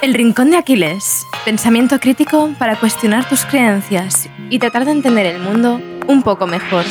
[0.00, 1.26] El Rincón de Aquiles.
[1.44, 6.84] Pensamiento crítico para cuestionar tus creencias y tratar de entender el mundo un poco mejor.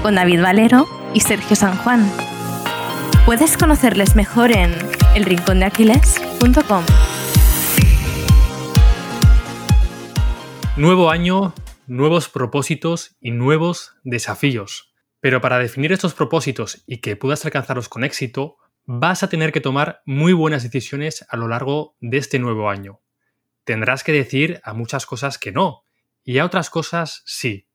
[0.00, 2.10] Con David Valero y Sergio San Juan.
[3.26, 4.74] Puedes conocerles mejor en
[5.14, 6.84] elrincondeaquiles.com.
[10.78, 11.52] Nuevo año,
[11.86, 14.94] nuevos propósitos y nuevos desafíos.
[15.20, 18.56] Pero para definir estos propósitos y que puedas alcanzarlos con éxito,
[18.92, 23.00] vas a tener que tomar muy buenas decisiones a lo largo de este nuevo año.
[23.62, 25.84] Tendrás que decir a muchas cosas que no
[26.24, 27.68] y a otras cosas sí.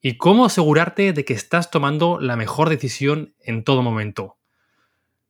[0.00, 4.38] ¿Y cómo asegurarte de que estás tomando la mejor decisión en todo momento?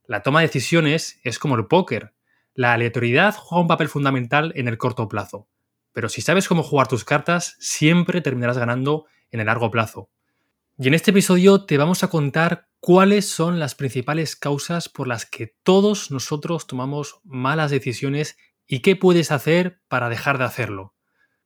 [0.04, 2.14] La toma de decisiones es como el póker.
[2.54, 5.48] La aleatoriedad juega un papel fundamental en el corto plazo,
[5.92, 10.10] pero si sabes cómo jugar tus cartas, siempre terminarás ganando en el largo plazo.
[10.78, 15.26] Y en este episodio te vamos a contar cuáles son las principales causas por las
[15.26, 20.94] que todos nosotros tomamos malas decisiones y qué puedes hacer para dejar de hacerlo.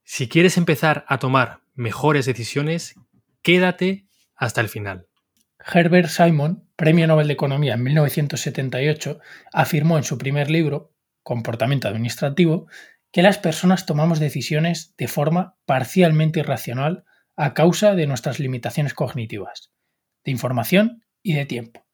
[0.04, 2.94] Si quieres empezar a tomar mejores decisiones,
[3.42, 5.06] quédate hasta el final.
[5.64, 9.20] Herbert Simon, Premio Nobel de Economía en 1978,
[9.52, 12.66] afirmó en su primer libro, Comportamiento Administrativo,
[13.12, 17.04] que las personas tomamos decisiones de forma parcialmente irracional
[17.36, 19.70] a causa de nuestras limitaciones cognitivas,
[20.24, 21.86] de información y de tiempo.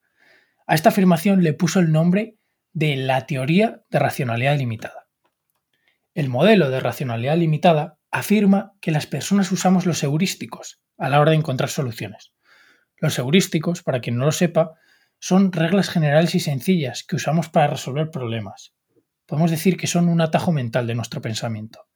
[0.67, 2.37] A esta afirmación le puso el nombre
[2.73, 5.09] de la teoría de racionalidad limitada.
[6.15, 11.31] El modelo de racionalidad limitada afirma que las personas usamos los heurísticos a la hora
[11.31, 12.33] de encontrar soluciones.
[12.97, 14.73] Los heurísticos, para quien no lo sepa,
[15.21, 18.75] son reglas generales y sencillas que usamos para resolver problemas.
[19.27, 21.87] Podemos decir que son un atajo mental de nuestro pensamiento,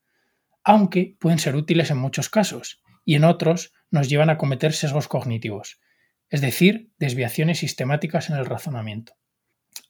[0.64, 5.08] aunque pueden ser útiles en muchos casos, y en otros nos llevan a cometer sesgos
[5.08, 5.80] cognitivos,
[6.32, 9.12] es decir, desviaciones sistemáticas en el razonamiento.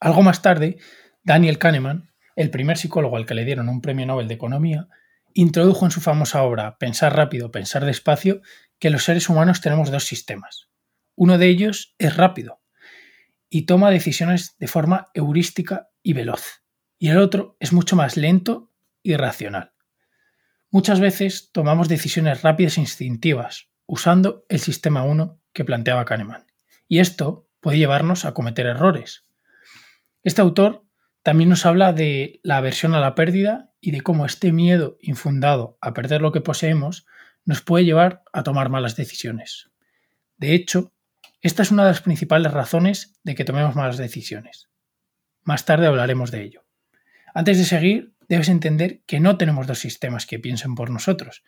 [0.01, 0.77] Algo más tarde,
[1.23, 4.89] Daniel Kahneman, el primer psicólogo al que le dieron un premio Nobel de Economía,
[5.35, 8.43] introdujo en su famosa obra Pensar rápido, pensar despacio
[8.81, 10.69] que los seres humanos tenemos dos sistemas.
[11.15, 12.61] Uno de ellos es rápido
[13.49, 16.65] y toma decisiones de forma heurística y veloz,
[16.99, 18.73] y el otro es mucho más lento
[19.05, 19.75] y racional.
[20.71, 26.47] Muchas veces tomamos decisiones rápidas e instintivas, usando el sistema 1 que planteaba Kahneman.
[26.89, 29.27] Y esto puede llevarnos a cometer errores.
[30.23, 30.87] Este autor
[31.23, 35.77] también nos habla de la aversión a la pérdida y de cómo este miedo infundado
[35.83, 37.05] a perder lo que poseemos
[37.45, 39.71] nos puede llevar a tomar malas decisiones.
[40.39, 40.95] De hecho,
[41.43, 44.71] esta es una de las principales razones de que tomemos malas decisiones.
[45.43, 46.65] Más tarde hablaremos de ello.
[47.35, 51.43] Antes de seguir, debes entender que no tenemos dos sistemas que piensen por nosotros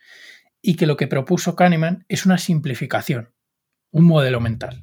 [0.67, 3.35] y que lo que propuso Kahneman es una simplificación,
[3.91, 4.83] un modelo mental.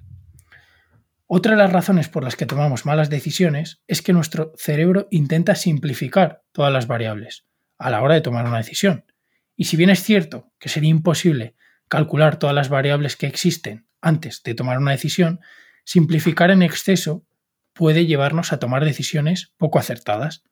[1.25, 5.55] Otra de las razones por las que tomamos malas decisiones es que nuestro cerebro intenta
[5.55, 7.47] simplificar todas las variables
[7.79, 9.05] a la hora de tomar una decisión.
[9.55, 11.55] Y si bien es cierto que sería imposible
[11.87, 15.39] calcular todas las variables que existen antes de tomar una decisión,
[15.83, 17.25] simplificar en exceso
[17.73, 20.43] puede llevarnos a tomar decisiones poco acertadas.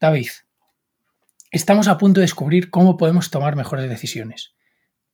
[0.00, 0.30] David,
[1.50, 4.54] Estamos a punto de descubrir cómo podemos tomar mejores decisiones.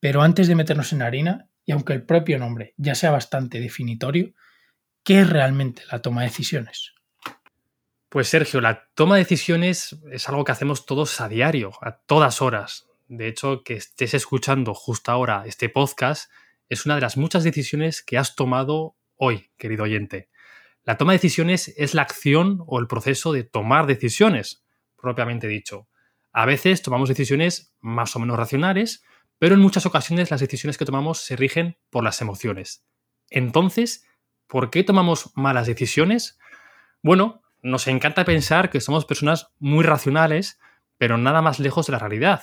[0.01, 4.35] Pero antes de meternos en harina, y aunque el propio nombre ya sea bastante definitorio,
[5.05, 6.93] ¿qué es realmente la toma de decisiones?
[8.09, 12.43] Pues Sergio, la toma de decisiones es algo que hacemos todos a diario, a todas
[12.43, 12.89] horas.
[13.07, 16.33] De hecho, que estés escuchando justo ahora este podcast
[16.69, 20.31] es una de las muchas decisiones que has tomado hoy, querido oyente.
[20.83, 24.65] La toma de decisiones es la acción o el proceso de tomar decisiones,
[24.97, 25.87] propiamente dicho.
[26.37, 29.05] A veces tomamos decisiones más o menos racionales,
[29.39, 32.85] pero en muchas ocasiones las decisiones que tomamos se rigen por las emociones.
[33.31, 34.05] Entonces,
[34.49, 36.37] ¿por qué tomamos malas decisiones?
[37.05, 40.59] Bueno, nos encanta pensar que somos personas muy racionales,
[40.99, 42.43] pero nada más lejos de la realidad.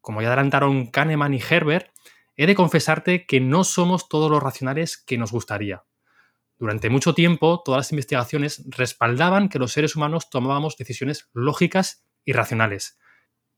[0.00, 1.90] Como ya adelantaron Kahneman y Herbert,
[2.36, 5.84] he de confesarte que no somos todos los racionales que nos gustaría.
[6.58, 12.32] Durante mucho tiempo, todas las investigaciones respaldaban que los seres humanos tomábamos decisiones lógicas y
[12.32, 12.98] racionales.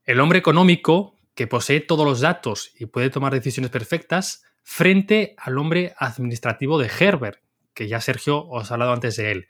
[0.09, 5.59] El hombre económico, que posee todos los datos y puede tomar decisiones perfectas, frente al
[5.59, 7.43] hombre administrativo de Herbert,
[7.75, 9.47] que ya Sergio os ha hablado antes de él.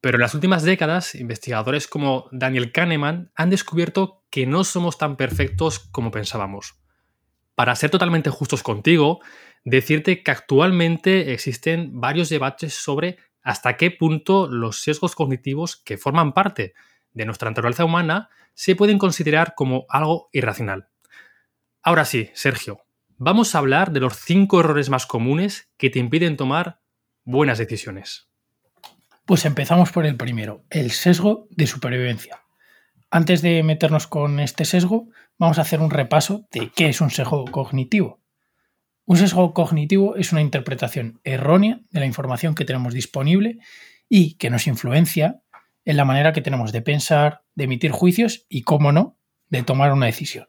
[0.00, 5.16] Pero en las últimas décadas, investigadores como Daniel Kahneman han descubierto que no somos tan
[5.16, 6.76] perfectos como pensábamos.
[7.56, 9.18] Para ser totalmente justos contigo,
[9.64, 16.32] decirte que actualmente existen varios debates sobre hasta qué punto los sesgos cognitivos que forman
[16.32, 16.74] parte
[17.14, 20.88] de nuestra naturaleza humana se pueden considerar como algo irracional.
[21.82, 22.84] Ahora sí, Sergio,
[23.16, 26.80] vamos a hablar de los cinco errores más comunes que te impiden tomar
[27.24, 28.28] buenas decisiones.
[29.24, 32.42] Pues empezamos por el primero, el sesgo de supervivencia.
[33.10, 35.08] Antes de meternos con este sesgo,
[35.38, 38.20] vamos a hacer un repaso de qué es un sesgo cognitivo.
[39.06, 43.58] Un sesgo cognitivo es una interpretación errónea de la información que tenemos disponible
[44.08, 45.42] y que nos influencia
[45.84, 49.92] en la manera que tenemos de pensar, de emitir juicios y, cómo no, de tomar
[49.92, 50.48] una decisión.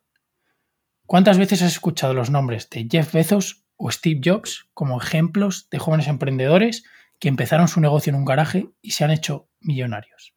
[1.05, 5.77] ¿Cuántas veces has escuchado los nombres de Jeff Bezos o Steve Jobs como ejemplos de
[5.77, 6.83] jóvenes emprendedores
[7.19, 10.33] que empezaron su negocio en un garaje y se han hecho millonarios?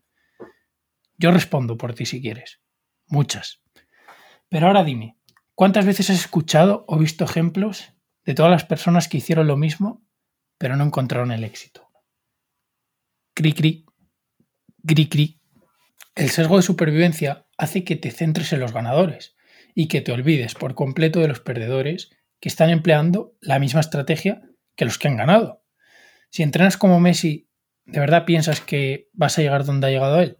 [1.17, 2.61] Yo respondo por ti si quieres.
[3.07, 3.63] Muchas.
[4.49, 5.17] Pero ahora dime,
[5.55, 10.05] ¿cuántas veces has escuchado o visto ejemplos de todas las personas que hicieron lo mismo
[10.59, 11.89] pero no encontraron el éxito?
[13.35, 13.87] Cri cri,
[14.87, 15.41] cri cri.
[16.15, 19.37] El sesgo de supervivencia hace que te centres en los ganadores
[19.75, 22.11] y que te olvides por completo de los perdedores
[22.41, 24.43] que están empleando la misma estrategia
[24.77, 25.65] que los que han ganado.
[26.31, 27.49] Si entrenas como Messi,
[27.85, 30.39] ¿de verdad piensas que vas a llegar donde ha llegado él?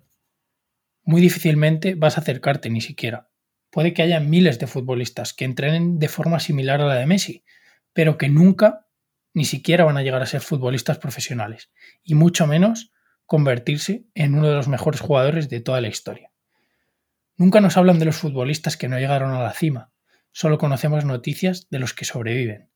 [1.03, 3.31] Muy difícilmente vas a acercarte ni siquiera.
[3.71, 7.45] Puede que haya miles de futbolistas que entrenen de forma similar a la de Messi,
[7.93, 8.87] pero que nunca
[9.35, 11.71] ni siquiera van a llegar a ser futbolistas profesionales,
[12.03, 12.93] y mucho menos
[13.29, 16.33] convertirse en uno de los mejores jugadores de toda la historia.
[17.37, 19.93] Nunca nos hablan de los futbolistas que no llegaron a la cima,
[20.33, 22.71] solo conocemos noticias de los que sobreviven,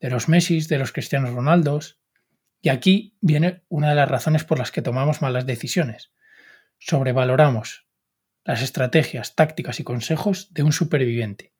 [0.00, 2.00] de los Messi, de los Cristianos Ronaldos,
[2.60, 6.10] y aquí viene una de las razones por las que tomamos malas decisiones.
[6.78, 7.86] Sobrevaloramos
[8.44, 11.52] las estrategias, tácticas y consejos de un superviviente,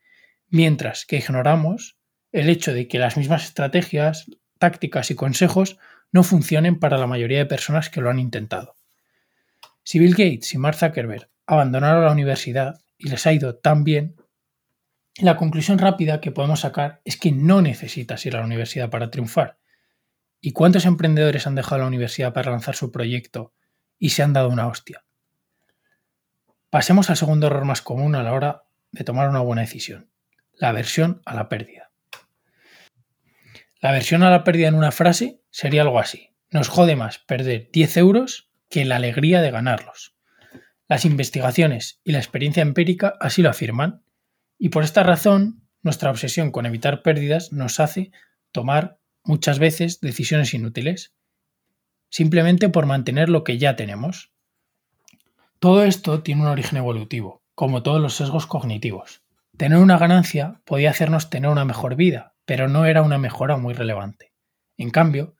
[0.48, 1.98] mientras que ignoramos
[2.32, 4.26] el hecho de que las mismas estrategias,
[4.58, 5.78] tácticas y consejos
[6.14, 8.76] no funcionen para la mayoría de personas que lo han intentado.
[9.82, 14.14] Si Bill Gates y Mark Zuckerberg abandonaron la universidad y les ha ido tan bien,
[15.18, 19.10] la conclusión rápida que podemos sacar es que no necesitas ir a la universidad para
[19.10, 19.58] triunfar.
[20.40, 23.52] ¿Y cuántos emprendedores han dejado la universidad para lanzar su proyecto
[23.98, 25.04] y se han dado una hostia?
[26.70, 28.62] Pasemos al segundo error más común a la hora
[28.92, 30.08] de tomar una buena decisión,
[30.52, 31.83] la aversión a la pérdida.
[33.84, 36.30] La aversión a la pérdida en una frase sería algo así.
[36.50, 40.16] Nos jode más perder 10 euros que la alegría de ganarlos.
[40.88, 44.02] Las investigaciones y la experiencia empírica así lo afirman,
[44.58, 48.10] y por esta razón nuestra obsesión con evitar pérdidas nos hace
[48.52, 51.12] tomar muchas veces decisiones inútiles,
[52.08, 54.32] simplemente por mantener lo que ya tenemos.
[55.58, 59.20] Todo esto tiene un origen evolutivo, como todos los sesgos cognitivos.
[59.58, 63.74] Tener una ganancia podía hacernos tener una mejor vida, pero no era una mejora muy
[63.74, 64.32] relevante.
[64.76, 65.36] En cambio,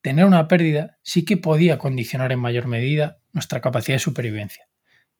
[0.00, 4.68] tener una pérdida sí que podía condicionar en mayor medida nuestra capacidad de supervivencia.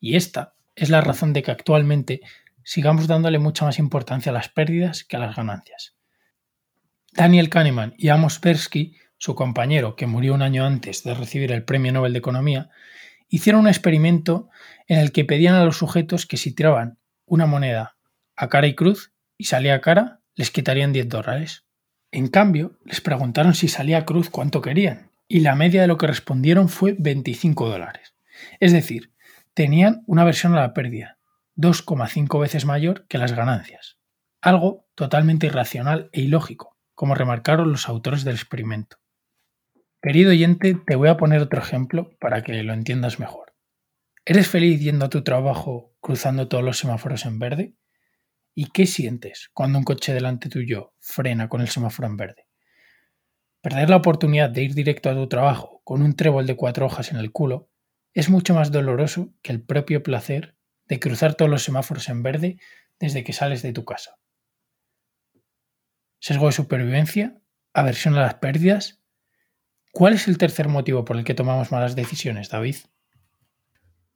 [0.01, 2.21] Y esta es la razón de que actualmente
[2.63, 5.97] sigamos dándole mucha más importancia a las pérdidas que a las ganancias.
[7.13, 11.65] Daniel Kahneman y Amos Tversky, su compañero que murió un año antes de recibir el
[11.65, 12.71] Premio Nobel de Economía,
[13.29, 14.51] hicieron un experimento
[14.87, 17.97] en el que pedían a los sujetos que si tiraban una moneda
[18.37, 21.65] a cara y cruz y salía a cara, les quitarían 10 dólares.
[22.13, 26.07] En cambio, les preguntaron si salía cruz cuánto querían, y la media de lo que
[26.07, 28.15] respondieron fue 25 dólares.
[28.61, 29.13] Es decir,
[29.55, 31.19] tenían una versión a la pérdida,
[31.57, 33.99] 2,5 veces mayor que las ganancias.
[34.41, 38.99] Algo totalmente irracional e ilógico, como remarcaron los autores del experimento.
[40.03, 43.55] Querido oyente, te voy a poner otro ejemplo para que lo entiendas mejor.
[44.25, 47.75] ¿Eres feliz yendo a tu trabajo cruzando todos los semáforos en verde?
[48.59, 52.47] ¿Y qué sientes cuando un coche delante tuyo frena con el semáforo en verde?
[53.61, 57.13] Perder la oportunidad de ir directo a tu trabajo con un trébol de cuatro hojas
[57.13, 57.69] en el culo
[58.15, 62.59] es mucho más doloroso que el propio placer de cruzar todos los semáforos en verde
[62.99, 64.17] desde que sales de tu casa.
[66.19, 67.37] Sesgo de supervivencia,
[67.75, 69.03] aversión a las pérdidas.
[69.93, 72.77] ¿Cuál es el tercer motivo por el que tomamos malas decisiones, David?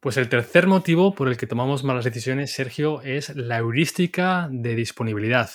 [0.01, 4.75] Pues el tercer motivo por el que tomamos malas decisiones, Sergio, es la heurística de
[4.75, 5.51] disponibilidad.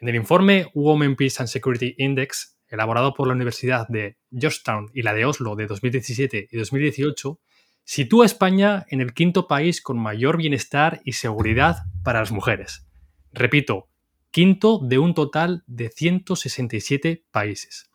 [0.00, 5.02] En el informe Women Peace and Security Index elaborado por la Universidad de Georgetown y
[5.02, 7.40] la de Oslo de 2017 y 2018,
[7.84, 12.86] sitúa a España en el quinto país con mayor bienestar y seguridad para las mujeres.
[13.32, 13.88] Repito,
[14.30, 17.90] quinto de un total de 167 países.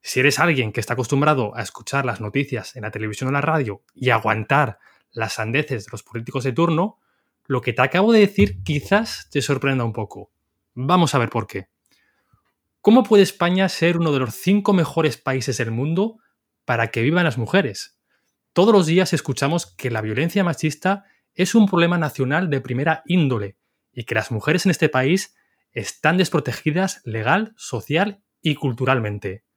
[0.00, 3.40] Si eres alguien que está acostumbrado a escuchar las noticias en la televisión o la
[3.40, 4.78] radio y aguantar
[5.10, 6.98] las sandeces de los políticos de turno,
[7.46, 10.30] lo que te acabo de decir quizás te sorprenda un poco.
[10.74, 11.68] Vamos a ver por qué.
[12.80, 16.18] ¿Cómo puede España ser uno de los cinco mejores países del mundo
[16.64, 17.98] para que vivan las mujeres?
[18.52, 23.56] Todos los días escuchamos que la violencia machista es un problema nacional de primera índole
[23.92, 25.34] y que las mujeres en este país
[25.72, 29.47] están desprotegidas legal, social y culturalmente.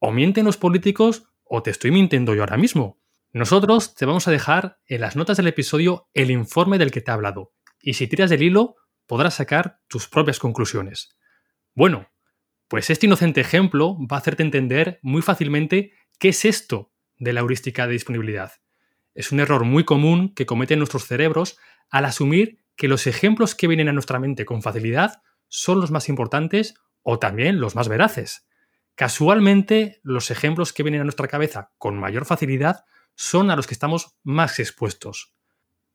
[0.00, 2.98] O mienten los políticos o te estoy mintiendo yo ahora mismo.
[3.32, 7.10] Nosotros te vamos a dejar en las notas del episodio el informe del que te
[7.10, 8.76] he hablado, y si tiras del hilo
[9.06, 11.16] podrás sacar tus propias conclusiones.
[11.74, 12.08] Bueno,
[12.66, 17.40] pues este inocente ejemplo va a hacerte entender muy fácilmente qué es esto de la
[17.40, 18.52] heurística de disponibilidad.
[19.14, 21.58] Es un error muy común que cometen nuestros cerebros
[21.90, 26.08] al asumir que los ejemplos que vienen a nuestra mente con facilidad son los más
[26.08, 28.46] importantes o también los más veraces.
[28.94, 33.74] Casualmente, los ejemplos que vienen a nuestra cabeza con mayor facilidad son a los que
[33.74, 35.34] estamos más expuestos.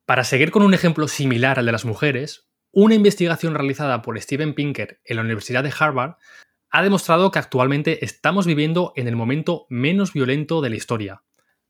[0.05, 4.53] Para seguir con un ejemplo similar al de las mujeres, una investigación realizada por Steven
[4.53, 6.15] Pinker en la Universidad de Harvard
[6.69, 11.23] ha demostrado que actualmente estamos viviendo en el momento menos violento de la historia.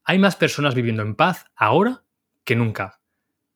[0.03, 2.03] Hay más personas viviendo en paz ahora
[2.43, 3.01] que nunca.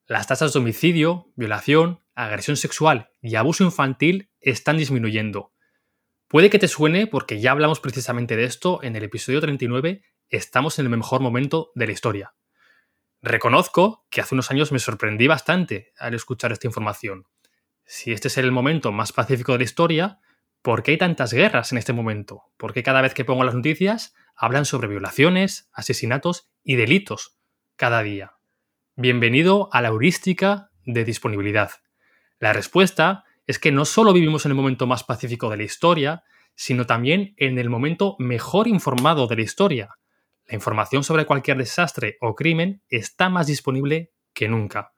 [0.06, 5.52] Las tasas de homicidio, violación, agresión sexual y abuso infantil están disminuyendo.
[6.30, 10.78] Puede que te suene porque ya hablamos precisamente de esto en el episodio 39, estamos
[10.78, 12.36] en el mejor momento de la historia.
[13.24, 17.26] Reconozco que hace unos años me sorprendí bastante al escuchar esta información.
[17.84, 20.20] Si este es el momento más pacífico de la historia,
[20.62, 22.44] ¿por qué hay tantas guerras en este momento?
[22.58, 27.40] ¿Por qué cada vez que pongo las noticias hablan sobre violaciones, asesinatos y delitos
[27.76, 28.34] cada día?
[28.96, 31.72] Bienvenido a la heurística de disponibilidad.
[32.38, 36.22] La respuesta es que no solo vivimos en el momento más pacífico de la historia,
[36.54, 39.90] sino también en el momento mejor informado de la historia.
[40.46, 44.92] La información sobre cualquier desastre o crimen está más disponible que nunca.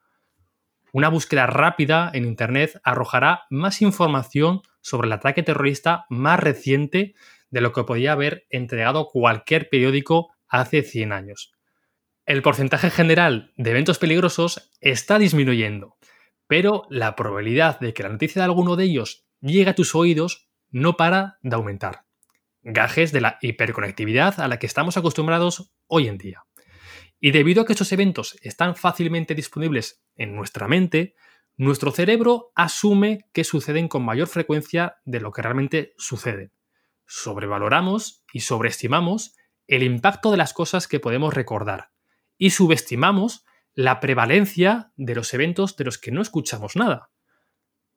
[0.92, 7.16] Una búsqueda rápida en Internet arrojará más información sobre el ataque terrorista más reciente
[7.52, 11.54] de lo que podía haber entregado cualquier periódico hace 100 años.
[12.26, 15.96] El porcentaje general de eventos peligrosos está disminuyendo,
[16.52, 20.50] pero la probabilidad de que la noticia de alguno de ellos llegue a tus oídos
[20.70, 22.04] no para de aumentar.
[22.62, 26.44] Gajes de la hiperconectividad a la que estamos acostumbrados hoy en día.
[27.22, 31.16] Y debido a que estos eventos están fácilmente disponibles en nuestra mente,
[31.56, 36.52] nuestro cerebro asume que suceden con mayor frecuencia de lo que realmente suceden.
[37.08, 41.92] Sobrevaloramos y sobreestimamos el impacto de las cosas que podemos recordar
[42.38, 47.10] y subestimamos la prevalencia de los eventos de los que no escuchamos nada.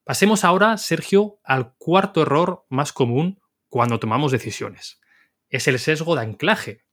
[0.05, 5.01] Pasemos ahora, Sergio, al cuarto error más común cuando tomamos decisiones.
[5.49, 6.85] Es el sesgo de anclaje.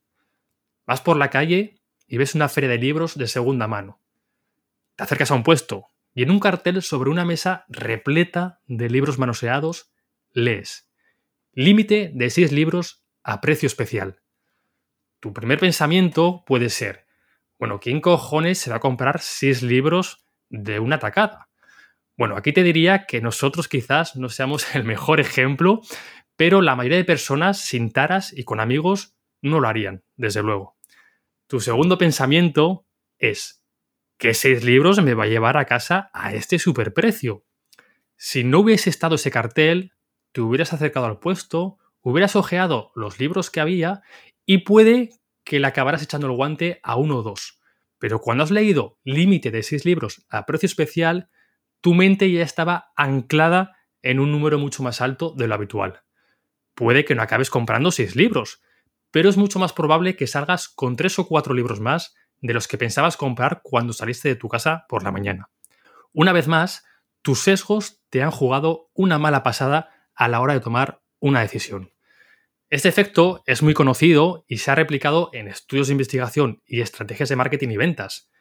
[0.86, 4.02] Vas por la calle y ves una feria de libros de segunda mano.
[4.96, 9.18] Te acercas a un puesto y en un cartel sobre una mesa repleta de libros
[9.18, 9.92] manoseados
[10.32, 10.92] lees
[11.54, 14.22] límite de seis libros a precio especial.
[15.20, 17.06] Tu primer pensamiento puede ser,
[17.62, 21.48] bueno, ¿quién cojones se va a comprar seis libros de una tacada?
[22.18, 25.82] Bueno, aquí te diría que nosotros quizás no seamos el mejor ejemplo,
[26.36, 30.76] pero la mayoría de personas sin taras y con amigos no lo harían, desde luego.
[31.46, 32.88] Tu segundo pensamiento
[33.20, 33.64] es,
[34.18, 37.46] ¿qué seis libros me va a llevar a casa a este superprecio?
[38.18, 39.94] Si no hubiese estado ese cartel,
[40.32, 44.02] te hubieras acercado al puesto, hubieras ojeado los libros que había
[44.48, 47.60] y puede que le acabaras echando el guante a uno o dos.
[48.00, 51.30] Pero cuando has leído límite de seis libros a precio especial,
[51.82, 56.02] tu mente ya estaba anclada en un número mucho más alto de lo habitual.
[56.74, 58.62] Puede que no acabes comprando seis libros,
[59.12, 62.68] pero es mucho más probable que salgas con tres o cuatro libros más de los
[62.68, 65.50] que pensabas comprar cuando saliste de tu casa por la mañana.
[66.14, 66.86] Una vez más,
[67.22, 71.92] tus sesgos te han jugado una mala pasada a la hora de tomar una decisión.
[72.72, 77.28] Este efecto es muy conocido y se ha replicado en estudios de investigación y estrategias
[77.28, 78.32] de marketing y ventas.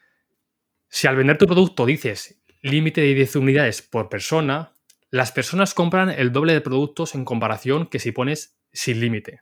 [0.88, 4.72] Si al vender tu producto dices límite de 10 unidades por persona,
[5.10, 9.40] las personas compran el doble de productos en comparación que si pones sin límite.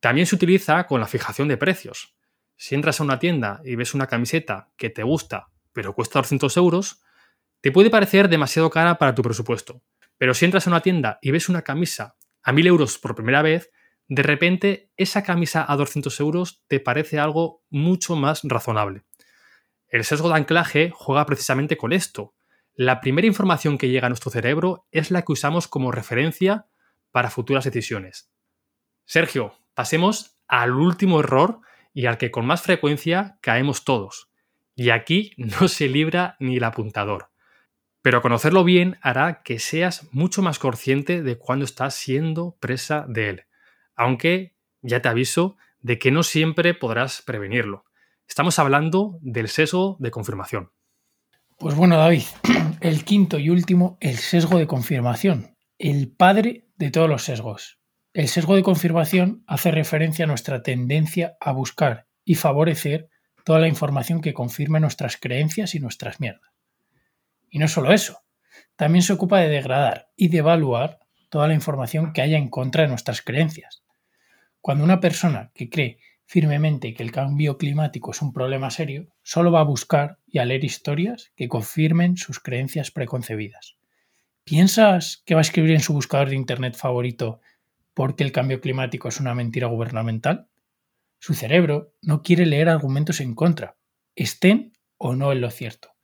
[0.00, 2.16] También se utiliza con la fijación de precios.
[2.56, 6.56] Si entras a una tienda y ves una camiseta que te gusta pero cuesta 200
[6.56, 7.02] euros,
[7.60, 9.82] te puede parecer demasiado cara para tu presupuesto.
[10.16, 13.42] Pero si entras a una tienda y ves una camisa a 1000 euros por primera
[13.42, 13.70] vez,
[14.08, 19.04] de repente esa camisa a 200 euros te parece algo mucho más razonable.
[19.88, 22.34] El sesgo de anclaje juega precisamente con esto.
[22.74, 26.66] La primera información que llega a nuestro cerebro es la que usamos como referencia
[27.10, 28.32] para futuras decisiones.
[29.04, 31.60] Sergio, pasemos al último error
[31.92, 34.30] y al que con más frecuencia caemos todos.
[34.74, 37.30] Y aquí no se libra ni el apuntador.
[38.00, 43.28] Pero conocerlo bien hará que seas mucho más consciente de cuándo estás siendo presa de
[43.28, 43.47] él
[43.98, 47.84] aunque ya te aviso de que no siempre podrás prevenirlo.
[48.26, 50.70] Estamos hablando del sesgo de confirmación.
[51.58, 52.22] Pues bueno, David,
[52.80, 57.80] el quinto y último, el sesgo de confirmación, el padre de todos los sesgos.
[58.14, 63.08] El sesgo de confirmación hace referencia a nuestra tendencia a buscar y favorecer
[63.44, 66.52] toda la información que confirme nuestras creencias y nuestras mierdas.
[67.50, 68.20] Y no solo eso,
[68.76, 71.00] también se ocupa de degradar y de evaluar
[71.30, 73.82] toda la información que haya en contra de nuestras creencias.
[74.68, 79.50] Cuando una persona que cree firmemente que el cambio climático es un problema serio, solo
[79.50, 83.78] va a buscar y a leer historias que confirmen sus creencias preconcebidas.
[84.44, 87.40] ¿Piensas que va a escribir en su buscador de Internet favorito
[87.94, 90.48] porque el cambio climático es una mentira gubernamental?
[91.18, 93.78] Su cerebro no quiere leer argumentos en contra,
[94.16, 95.94] estén o no en lo cierto.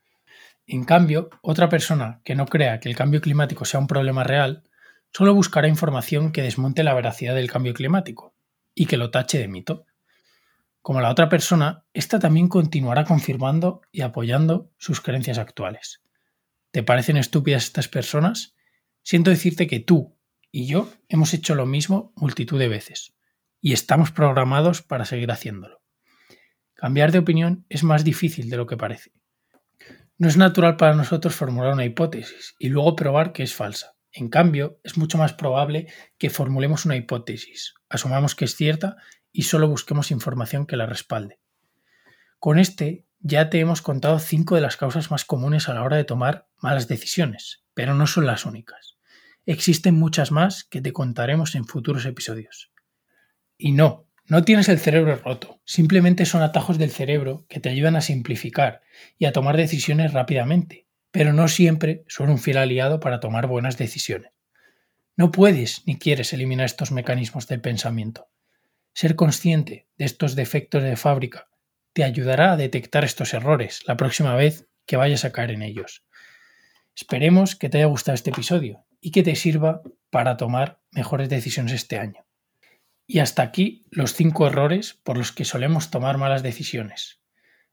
[0.67, 4.63] En cambio, otra persona que no crea que el cambio climático sea un problema real,
[5.13, 8.34] solo buscará información que desmonte la veracidad del cambio climático
[8.75, 9.87] y que lo tache de mito.
[10.83, 16.03] Como la otra persona, ésta también continuará confirmando y apoyando sus creencias actuales.
[16.71, 18.55] ¿Te parecen estúpidas estas personas?
[19.03, 20.19] Siento decirte que tú
[20.51, 23.15] y yo hemos hecho lo mismo multitud de veces
[23.61, 25.81] y estamos programados para seguir haciéndolo.
[26.75, 29.13] Cambiar de opinión es más difícil de lo que parece.
[30.19, 33.94] No es natural para nosotros formular una hipótesis y luego probar que es falsa.
[34.17, 38.97] En cambio, es mucho más probable que formulemos una hipótesis, asumamos que es cierta
[39.33, 41.41] y solo busquemos información que la respalde.
[42.39, 45.97] Con este ya te hemos contado cinco de las causas más comunes a la hora
[45.97, 48.99] de tomar malas decisiones, pero no son las únicas.
[49.47, 52.71] Existen muchas más que te contaremos en futuros episodios.
[53.59, 57.97] Y no, no tienes el cerebro roto, simplemente son atajos del cerebro que te ayudan
[57.97, 58.83] a simplificar
[59.19, 60.84] y a tomar decisiones rápidamente,
[61.15, 64.33] pero no siempre son un fiel aliado para tomar buenas decisiones.
[65.17, 68.27] No puedes ni quieres eliminar estos mecanismos del pensamiento.
[68.95, 71.47] Ser consciente de estos defectos de fábrica
[71.93, 76.05] te ayudará a detectar estos errores la próxima vez que vayas a caer en ellos.
[76.97, 81.75] Esperemos que te haya gustado este episodio y que te sirva para tomar mejores decisiones
[81.75, 82.27] este año.
[83.07, 87.21] Y hasta aquí los cinco errores por los que solemos tomar malas decisiones.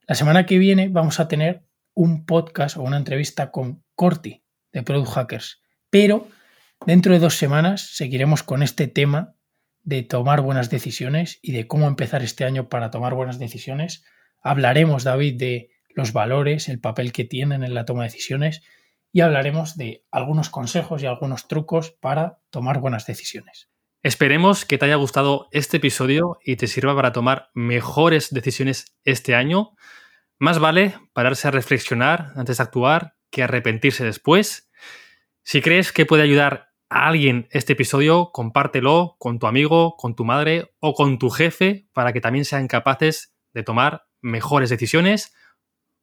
[0.06, 4.84] La semana que viene vamos a tener un podcast o una entrevista con Corti de
[4.84, 6.28] Product Hackers, pero
[6.86, 9.36] dentro de dos semanas seguiremos con este tema
[9.84, 14.04] de tomar buenas decisiones y de cómo empezar este año para tomar buenas decisiones.
[14.42, 18.62] Hablaremos, David, de los valores, el papel que tienen en la toma de decisiones
[19.12, 23.70] y hablaremos de algunos consejos y algunos trucos para tomar buenas decisiones.
[24.04, 29.36] Esperemos que te haya gustado este episodio y te sirva para tomar mejores decisiones este
[29.36, 29.76] año.
[30.42, 34.72] Más vale pararse a reflexionar antes de actuar que arrepentirse después.
[35.44, 40.26] Si crees que puede ayudar a alguien este episodio, compártelo con tu amigo, con tu
[40.26, 45.32] madre o con tu jefe para que también sean capaces de tomar mejores decisiones.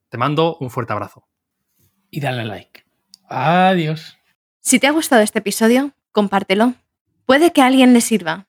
[0.09, 1.27] Te mando un fuerte abrazo.
[2.09, 2.85] Y dale like.
[3.29, 4.19] Adiós.
[4.61, 6.75] Si te ha gustado este episodio, compártelo
[7.27, 8.47] Puede que a alguien le sirva.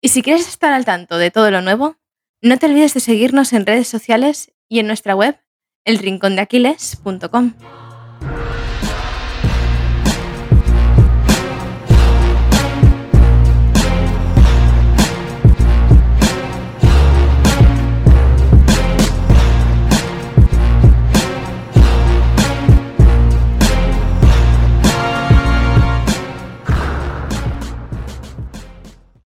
[0.00, 1.96] Y si quieres estar al tanto de todo lo nuevo,
[2.42, 5.38] no te olvides de seguirnos en redes sociales y en nuestra web,
[5.84, 7.52] elrincondeaquiles.com.